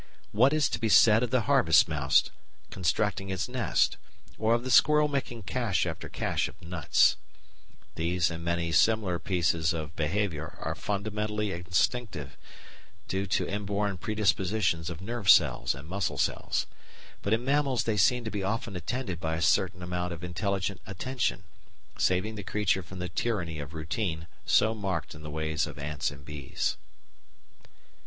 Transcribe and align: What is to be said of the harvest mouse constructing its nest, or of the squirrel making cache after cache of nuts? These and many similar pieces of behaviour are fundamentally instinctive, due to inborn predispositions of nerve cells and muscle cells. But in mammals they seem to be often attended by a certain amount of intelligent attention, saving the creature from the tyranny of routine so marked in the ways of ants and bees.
What 0.31 0.51
is 0.51 0.67
to 0.69 0.79
be 0.79 0.89
said 0.89 1.21
of 1.21 1.29
the 1.29 1.41
harvest 1.41 1.87
mouse 1.87 2.23
constructing 2.71 3.29
its 3.29 3.47
nest, 3.47 3.97
or 4.39 4.55
of 4.55 4.63
the 4.63 4.71
squirrel 4.71 5.07
making 5.07 5.43
cache 5.43 5.85
after 5.85 6.09
cache 6.09 6.47
of 6.47 6.59
nuts? 6.59 7.17
These 7.93 8.31
and 8.31 8.43
many 8.43 8.71
similar 8.71 9.19
pieces 9.19 9.73
of 9.73 9.95
behaviour 9.95 10.57
are 10.59 10.73
fundamentally 10.73 11.51
instinctive, 11.51 12.35
due 13.07 13.27
to 13.27 13.47
inborn 13.47 13.99
predispositions 13.99 14.89
of 14.89 15.01
nerve 15.01 15.29
cells 15.29 15.75
and 15.75 15.87
muscle 15.87 16.17
cells. 16.17 16.65
But 17.21 17.33
in 17.33 17.45
mammals 17.45 17.83
they 17.83 17.93
seem 17.95 18.23
to 18.23 18.31
be 18.31 18.41
often 18.41 18.75
attended 18.75 19.19
by 19.19 19.35
a 19.35 19.41
certain 19.43 19.83
amount 19.83 20.13
of 20.13 20.23
intelligent 20.23 20.81
attention, 20.87 21.43
saving 21.99 22.33
the 22.33 22.41
creature 22.43 22.81
from 22.81 22.97
the 22.97 23.09
tyranny 23.09 23.59
of 23.59 23.75
routine 23.75 24.25
so 24.47 24.73
marked 24.73 25.13
in 25.13 25.21
the 25.21 25.29
ways 25.29 25.67
of 25.67 25.77
ants 25.77 26.09
and 26.09 26.25
bees. 26.25 26.75